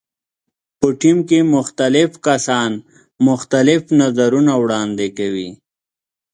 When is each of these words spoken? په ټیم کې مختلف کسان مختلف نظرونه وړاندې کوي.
په 0.79 0.87
ټیم 1.01 1.17
کې 1.29 1.39
مختلف 1.55 2.09
کسان 2.27 2.71
مختلف 3.27 3.81
نظرونه 4.01 4.53
وړاندې 4.63 5.07
کوي. 5.17 5.49